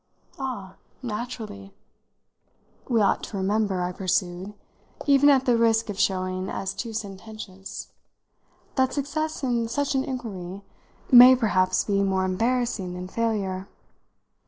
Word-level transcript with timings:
"Ah, 0.39 0.77
naturally!" 1.03 1.75
"We 2.89 3.01
ought 3.01 3.21
to 3.25 3.37
remember," 3.37 3.83
I 3.83 3.91
pursued, 3.91 4.55
even 5.05 5.29
at 5.29 5.45
the 5.45 5.55
risk 5.55 5.91
of 5.91 5.99
showing 5.99 6.49
as 6.49 6.73
too 6.73 6.91
sententious, 6.91 7.89
"that 8.77 8.93
success 8.93 9.43
in 9.43 9.67
such 9.67 9.93
an 9.93 10.03
inquiry 10.03 10.63
may 11.11 11.35
perhaps 11.35 11.83
be 11.83 12.01
more 12.01 12.25
embarrassing 12.25 12.95
than 12.95 13.09
failure. 13.09 13.67